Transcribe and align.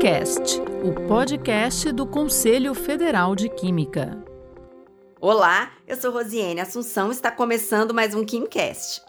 KimCast, 0.00 0.58
o 0.82 1.06
podcast 1.06 1.92
do 1.92 2.06
Conselho 2.06 2.72
Federal 2.72 3.36
de 3.36 3.50
Química. 3.50 4.24
Olá, 5.20 5.72
eu 5.86 5.94
sou 5.94 6.10
Rosiane 6.10 6.58
Assunção 6.58 7.10
está 7.10 7.30
começando 7.30 7.92
mais 7.92 8.14
um 8.14 8.24
KimCast. 8.24 9.02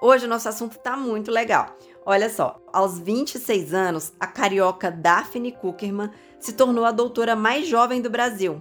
Hoje 0.00 0.24
o 0.24 0.28
nosso 0.28 0.48
assunto 0.48 0.78
está 0.78 0.96
muito 0.96 1.30
legal. 1.30 1.76
Olha 2.06 2.30
só, 2.30 2.58
aos 2.72 2.98
26 2.98 3.74
anos, 3.74 4.14
a 4.18 4.26
carioca 4.26 4.90
Daphne 4.90 5.52
Kuckerman 5.52 6.10
se 6.40 6.54
tornou 6.54 6.86
a 6.86 6.92
doutora 6.92 7.36
mais 7.36 7.68
jovem 7.68 8.00
do 8.00 8.08
Brasil. 8.08 8.56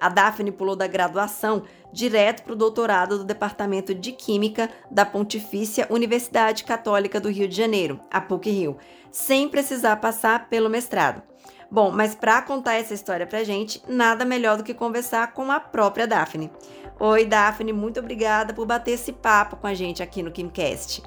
A 0.00 0.08
Daphne 0.08 0.50
pulou 0.50 0.74
da 0.74 0.88
graduação 0.88 1.62
direto 1.92 2.42
para 2.42 2.52
o 2.52 2.56
doutorado 2.56 3.18
do 3.18 3.24
Departamento 3.24 3.94
de 3.94 4.12
Química 4.12 4.70
da 4.90 5.04
Pontifícia 5.04 5.86
Universidade 5.90 6.64
Católica 6.64 7.20
do 7.20 7.30
Rio 7.30 7.48
de 7.48 7.56
Janeiro, 7.56 8.00
a 8.10 8.20
PUC-Rio, 8.20 8.76
sem 9.10 9.48
precisar 9.48 9.96
passar 9.96 10.48
pelo 10.48 10.68
mestrado. 10.70 11.22
Bom, 11.70 11.90
mas 11.90 12.14
para 12.14 12.40
contar 12.40 12.74
essa 12.74 12.94
história 12.94 13.26
para 13.26 13.44
gente, 13.44 13.82
nada 13.86 14.24
melhor 14.24 14.56
do 14.56 14.64
que 14.64 14.72
conversar 14.72 15.32
com 15.32 15.50
a 15.50 15.60
própria 15.60 16.06
Daphne. 16.06 16.50
Oi, 16.98 17.26
Daphne, 17.26 17.72
muito 17.72 18.00
obrigada 18.00 18.54
por 18.54 18.66
bater 18.66 18.92
esse 18.92 19.12
papo 19.12 19.56
com 19.56 19.66
a 19.66 19.74
gente 19.74 20.02
aqui 20.02 20.22
no 20.22 20.32
KimCast. 20.32 21.02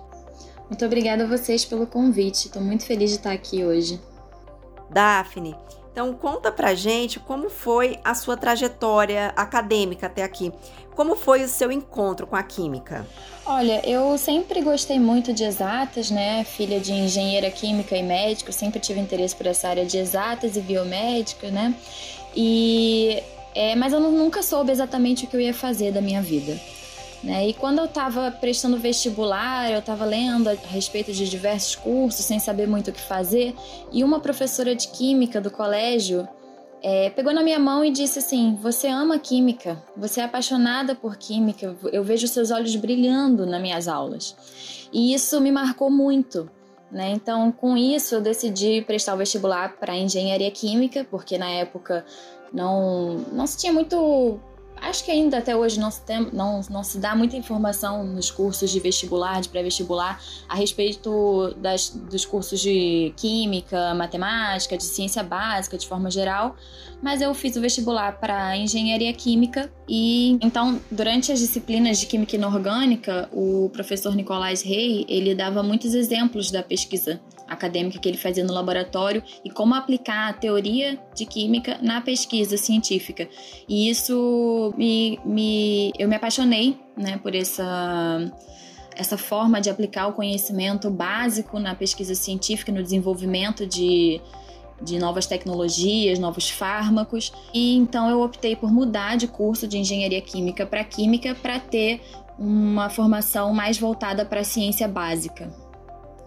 Muito 0.70 0.86
obrigada 0.86 1.24
a 1.24 1.28
vocês 1.28 1.66
pelo 1.66 1.86
convite. 1.86 2.46
Estou 2.46 2.62
muito 2.62 2.86
feliz 2.86 3.10
de 3.10 3.18
estar 3.18 3.32
aqui 3.32 3.66
hoje. 3.66 4.00
Daphne, 4.90 5.56
então 5.92 6.14
conta 6.14 6.52
pra 6.52 6.74
gente 6.74 7.20
como 7.20 7.50
foi 7.50 8.00
a 8.04 8.16
sua 8.16 8.38
trajetória 8.38 9.34
acadêmica 9.36 10.08
até 10.08 10.24
aqui. 10.24 10.52
Como 10.96 11.16
foi 11.16 11.44
o 11.44 11.48
seu 11.48 11.72
encontro 11.72 12.26
com 12.26 12.36
a 12.36 12.44
química? 12.44 13.06
Olha, 13.46 13.82
eu 13.88 14.18
sempre 14.18 14.62
gostei 14.62 15.00
muito 15.00 15.34
de 15.34 15.44
exatas, 15.44 16.12
né? 16.12 16.44
Filha 16.44 16.80
de 16.80 16.94
engenheira 16.94 17.50
química 17.50 17.96
e 17.96 18.04
médico, 18.04 18.52
sempre 18.52 18.80
tive 18.80 19.00
interesse 19.00 19.36
por 19.36 19.48
essa 19.48 19.68
área 19.68 19.86
de 19.86 19.98
exatas 19.98 20.56
e 20.56 20.62
biomédica, 20.62 21.50
né? 21.50 21.76
E 22.36 23.22
é, 23.54 23.76
mas 23.76 23.92
eu 23.92 24.00
nunca 24.00 24.42
soube 24.42 24.72
exatamente 24.72 25.26
o 25.26 25.28
que 25.28 25.36
eu 25.36 25.42
ia 25.42 25.54
fazer 25.54 25.92
da 25.92 26.02
minha 26.02 26.22
vida. 26.22 26.58
Né? 27.24 27.50
E 27.50 27.54
quando 27.54 27.80
eu 27.80 27.86
estava 27.86 28.32
prestando 28.32 28.78
vestibular, 28.78 29.72
eu 29.72 29.80
estava 29.80 30.06
lendo 30.06 30.50
a 30.50 30.54
respeito 30.54 31.12
de 31.12 31.30
diversos 31.30 31.76
cursos, 31.76 32.26
sem 32.26 32.40
saber 32.40 32.68
muito 32.68 32.90
o 32.90 32.94
que 32.94 33.02
fazer, 33.02 33.56
e 33.92 34.04
uma 34.04 34.20
professora 34.20 34.76
de 34.76 34.88
química 34.88 35.40
do 35.40 35.52
colégio 35.52 36.28
é, 36.82 37.12
pegou 37.12 37.32
na 37.32 37.44
minha 37.44 37.60
mão 37.60 37.86
e 37.86 37.92
disse 37.92 38.20
assim: 38.20 38.58
Você 38.62 38.88
ama 38.88 39.20
química, 39.20 39.82
você 39.96 40.22
é 40.22 40.24
apaixonada 40.24 40.96
por 40.96 41.16
química, 41.16 41.76
eu 41.92 42.04
vejo 42.04 42.28
seus 42.28 42.50
olhos 42.50 42.76
brilhando 42.76 43.46
nas 43.46 43.62
minhas 43.62 43.88
aulas. 43.88 44.36
E 44.92 45.14
isso 45.14 45.40
me 45.40 45.52
marcou 45.52 45.92
muito. 45.92 46.50
Né? 46.92 47.12
Então, 47.12 47.52
com 47.54 47.78
isso, 47.78 48.16
eu 48.16 48.22
decidi 48.22 48.82
prestar 48.82 49.14
o 49.14 49.18
vestibular 49.18 49.78
para 49.78 49.96
engenharia 49.96 50.52
química, 50.52 51.08
porque 51.10 51.38
na 51.38 51.50
época 51.50 52.04
não, 52.52 53.20
não 53.32 53.48
se 53.48 53.58
tinha 53.58 53.72
muito 53.72 54.40
Acho 54.82 55.06
que 55.06 55.12
ainda 55.12 55.38
até 55.38 55.56
hoje 55.56 55.80
não 55.80 55.92
se, 55.92 56.02
tem, 56.02 56.28
não, 56.34 56.60
não 56.70 56.84
se 56.84 56.98
dá 56.98 57.16
muita 57.16 57.38
informação 57.38 58.04
nos 58.04 58.32
cursos 58.32 58.72
de 58.72 58.80
vestibular, 58.80 59.40
de 59.40 59.48
pré-vestibular, 59.48 60.20
a 60.50 60.56
respeito 60.56 61.54
das, 61.58 61.90
dos 61.90 62.26
cursos 62.26 62.60
de 62.60 63.14
química, 63.16 63.94
matemática, 63.94 64.76
de 64.76 64.84
ciência 64.84 65.22
básica, 65.22 65.78
de 65.78 65.88
forma 65.88 66.10
geral. 66.10 66.56
Mas 67.00 67.22
eu 67.22 67.32
fiz 67.36 67.56
o 67.56 67.62
vestibular 67.62 68.20
para 68.20 68.58
engenharia 68.58 69.14
química 69.14 69.72
e 69.88 70.38
então 70.42 70.82
durante 70.90 71.32
as 71.32 71.40
disciplinas 71.40 72.00
de 72.00 72.08
química 72.08 72.36
inorgânica, 72.36 73.30
o 73.32 73.70
professor 73.72 74.16
Nicolás 74.16 74.64
Rey 74.64 75.06
ele 75.08 75.36
dava 75.36 75.62
muitos 75.62 75.94
exemplos 75.94 76.50
da 76.50 76.64
pesquisa 76.64 77.22
acadêmica 77.52 78.00
que 78.00 78.08
ele 78.08 78.18
fazia 78.18 78.44
no 78.44 78.54
laboratório 78.54 79.22
e 79.44 79.50
como 79.50 79.76
aplicar 79.76 80.30
a 80.30 80.34
teoria 80.34 80.98
de 81.16 81.26
química 81.26 81.78
na 81.82 82.02
pesquisa 82.02 82.58
científica. 82.58 83.28
E 83.68 83.90
isso 83.90 84.74
me, 84.78 85.20
me 85.26 85.92
eu 86.00 86.08
me 86.08 86.16
apaixonei, 86.16 86.80
né, 86.98 87.18
por 87.18 87.36
essa 87.36 88.20
essa 88.96 89.18
forma 89.18 89.62
de 89.62 89.70
aplicar 89.70 90.08
o 90.08 90.14
conhecimento 90.14 90.90
básico 90.90 91.60
na 91.60 91.74
pesquisa 91.74 92.14
científica, 92.14 92.72
no 92.72 92.84
desenvolvimento 92.84 93.66
de, 93.66 94.22
de 94.82 95.00
novas 95.00 95.26
tecnologias, 95.26 96.20
novos 96.20 96.50
fármacos. 96.50 97.32
E 97.54 97.78
então 97.78 98.10
eu 98.10 98.22
optei 98.22 98.56
por 98.56 98.72
mudar 98.72 99.16
de 99.16 99.28
curso 99.28 99.68
de 99.68 99.78
engenharia 99.78 100.22
química 100.22 100.66
para 100.66 100.84
química 100.84 101.34
para 101.34 101.58
ter 101.60 102.02
uma 102.38 102.90
formação 102.90 103.54
mais 103.54 103.78
voltada 103.78 104.26
para 104.26 104.42
a 104.42 104.44
ciência 104.44 104.88
básica. 104.88 105.52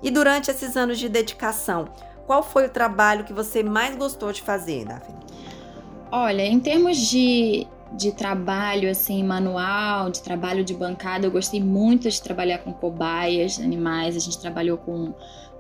E 0.04 0.10
durante 0.10 0.50
esses 0.50 0.76
anos 0.76 0.98
de 0.98 1.09
dedicação, 1.09 1.88
qual 2.26 2.42
foi 2.42 2.66
o 2.66 2.69
trabalho 2.69 3.25
que 3.25 3.32
você 3.32 3.62
mais 3.62 3.97
gostou 3.97 4.31
de 4.31 4.42
fazer, 4.42 4.84
Daphne? 4.84 5.16
Olha, 6.12 6.42
em 6.42 6.60
termos 6.60 6.98
de, 6.98 7.66
de 7.92 8.12
trabalho 8.12 8.91
assim 8.91 9.25
manual, 9.25 10.10
de 10.10 10.22
trabalho 10.22 10.62
de 10.62 10.75
bancada, 10.75 11.26
eu 11.26 11.31
gostei 11.31 11.59
muito 11.59 12.06
de 12.10 12.20
trabalhar 12.20 12.59
com 12.59 12.70
cobaias, 12.70 13.59
animais. 13.59 14.15
A 14.15 14.20
gente 14.20 14.38
trabalhou 14.38 14.76
com 14.76 15.15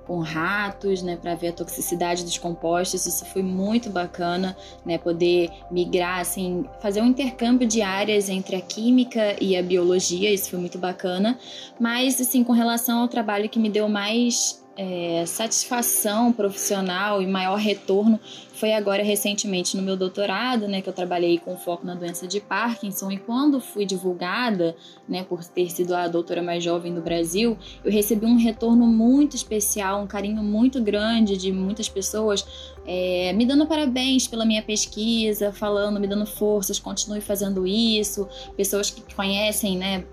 com 0.06 0.18
ratos, 0.20 1.02
né, 1.02 1.16
para 1.16 1.34
ver 1.34 1.48
a 1.48 1.52
toxicidade 1.52 2.24
dos 2.24 2.38
compostos. 2.38 3.06
Isso 3.06 3.24
foi 3.26 3.42
muito 3.42 3.90
bacana, 3.90 4.56
né, 4.84 4.98
poder 4.98 5.50
migrar, 5.70 6.20
assim, 6.20 6.64
fazer 6.80 7.00
um 7.00 7.06
intercâmbio 7.06 7.66
de 7.66 7.82
áreas 7.82 8.28
entre 8.28 8.56
a 8.56 8.60
química 8.60 9.36
e 9.40 9.56
a 9.56 9.62
biologia. 9.62 10.32
Isso 10.32 10.50
foi 10.50 10.58
muito 10.58 10.78
bacana. 10.78 11.38
Mas, 11.78 12.20
assim, 12.20 12.44
com 12.44 12.52
relação 12.52 13.00
ao 13.00 13.08
trabalho 13.08 13.48
que 13.48 13.58
me 13.58 13.68
deu 13.68 13.88
mais 13.88 14.63
é, 14.76 15.24
satisfação 15.26 16.32
profissional 16.32 17.22
e 17.22 17.26
maior 17.26 17.56
retorno 17.56 18.18
foi 18.54 18.72
agora 18.72 19.02
recentemente 19.02 19.76
no 19.76 19.82
meu 19.82 19.96
doutorado, 19.96 20.66
né, 20.68 20.80
que 20.80 20.88
eu 20.88 20.92
trabalhei 20.92 21.38
com 21.38 21.56
foco 21.56 21.86
na 21.86 21.94
doença 21.94 22.26
de 22.26 22.40
Parkinson. 22.40 23.10
E 23.10 23.18
quando 23.18 23.60
fui 23.60 23.84
divulgada, 23.84 24.76
né, 25.08 25.24
por 25.24 25.44
ter 25.44 25.70
sido 25.70 25.94
a 25.94 26.08
doutora 26.08 26.42
mais 26.42 26.62
jovem 26.62 26.94
do 26.94 27.00
Brasil, 27.00 27.58
eu 27.84 27.90
recebi 27.90 28.26
um 28.26 28.36
retorno 28.36 28.86
muito 28.86 29.36
especial, 29.36 30.02
um 30.02 30.06
carinho 30.06 30.42
muito 30.42 30.80
grande 30.82 31.36
de 31.36 31.52
muitas 31.52 31.88
pessoas 31.88 32.46
é, 32.86 33.32
me 33.32 33.44
dando 33.44 33.66
parabéns 33.66 34.28
pela 34.28 34.44
minha 34.44 34.62
pesquisa, 34.62 35.52
falando, 35.52 35.98
me 35.98 36.06
dando 36.06 36.26
forças, 36.26 36.78
continue 36.78 37.20
fazendo 37.20 37.66
isso, 37.66 38.28
pessoas 38.56 38.90
que 38.90 39.02
conhecem, 39.14 39.76
né, 39.76 40.04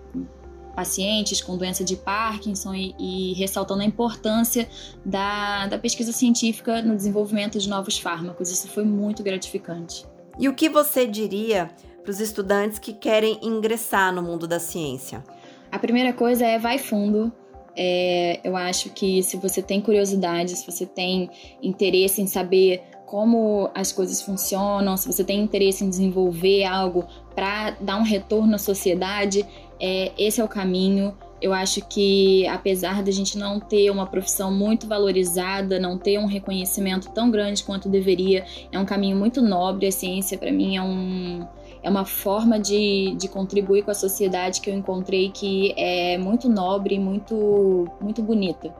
pacientes 0.75 1.41
com 1.41 1.57
doença 1.57 1.83
de 1.83 1.95
Parkinson 1.95 2.73
e, 2.73 2.95
e 2.97 3.33
ressaltando 3.33 3.81
a 3.81 3.85
importância 3.85 4.67
da, 5.05 5.67
da 5.67 5.77
pesquisa 5.77 6.11
científica 6.11 6.81
no 6.81 6.95
desenvolvimento 6.95 7.59
de 7.59 7.69
novos 7.69 7.97
fármacos. 7.97 8.49
Isso 8.49 8.67
foi 8.67 8.83
muito 8.83 9.23
gratificante. 9.23 10.05
E 10.39 10.47
o 10.47 10.53
que 10.53 10.69
você 10.69 11.05
diria 11.05 11.69
para 12.01 12.11
os 12.11 12.19
estudantes 12.19 12.79
que 12.79 12.93
querem 12.93 13.39
ingressar 13.41 14.13
no 14.13 14.21
mundo 14.21 14.47
da 14.47 14.59
ciência? 14.59 15.23
A 15.71 15.79
primeira 15.79 16.13
coisa 16.13 16.45
é 16.45 16.57
vai 16.57 16.77
fundo. 16.77 17.31
É, 17.75 18.41
eu 18.43 18.55
acho 18.57 18.89
que 18.89 19.23
se 19.23 19.37
você 19.37 19.61
tem 19.61 19.79
curiosidade, 19.79 20.57
se 20.57 20.65
você 20.69 20.85
tem 20.85 21.29
interesse 21.61 22.21
em 22.21 22.27
saber 22.27 22.83
como 23.11 23.69
as 23.75 23.91
coisas 23.91 24.21
funcionam, 24.21 24.95
se 24.95 25.05
você 25.05 25.21
tem 25.21 25.41
interesse 25.41 25.83
em 25.83 25.89
desenvolver 25.89 26.63
algo 26.63 27.05
para 27.35 27.71
dar 27.71 27.97
um 27.97 28.03
retorno 28.03 28.55
à 28.55 28.57
sociedade, 28.57 29.45
é, 29.81 30.13
esse 30.17 30.39
é 30.39 30.43
o 30.43 30.47
caminho. 30.47 31.13
Eu 31.41 31.51
acho 31.51 31.85
que, 31.89 32.47
apesar 32.47 33.03
da 33.03 33.11
gente 33.11 33.37
não 33.37 33.59
ter 33.59 33.89
uma 33.89 34.05
profissão 34.05 34.49
muito 34.49 34.87
valorizada, 34.87 35.77
não 35.77 35.97
ter 35.97 36.19
um 36.19 36.25
reconhecimento 36.25 37.09
tão 37.09 37.29
grande 37.29 37.65
quanto 37.65 37.89
deveria, 37.89 38.45
é 38.71 38.79
um 38.79 38.85
caminho 38.85 39.17
muito 39.17 39.41
nobre. 39.41 39.87
A 39.87 39.91
ciência, 39.91 40.37
para 40.37 40.49
mim, 40.49 40.77
é, 40.77 40.81
um, 40.81 41.45
é 41.83 41.89
uma 41.89 42.05
forma 42.05 42.57
de, 42.57 43.13
de 43.17 43.27
contribuir 43.27 43.83
com 43.83 43.91
a 43.91 43.95
sociedade 43.95 44.61
que 44.61 44.69
eu 44.69 44.73
encontrei 44.73 45.31
que 45.31 45.73
é 45.75 46.17
muito 46.17 46.47
nobre 46.47 46.95
e 46.95 46.99
muito, 46.99 47.89
muito 47.99 48.21
bonita. 48.21 48.73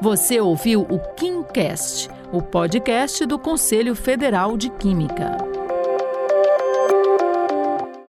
Você 0.00 0.40
ouviu 0.40 0.82
o 0.82 0.98
KimCast, 1.14 2.10
o 2.32 2.42
podcast 2.42 3.24
do 3.26 3.38
Conselho 3.38 3.94
Federal 3.94 4.56
de 4.56 4.70
Química. 4.70 5.53